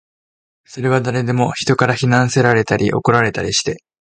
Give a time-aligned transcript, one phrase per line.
[0.65, 3.83] それは誰でも、人から非難せられたり、怒られたりして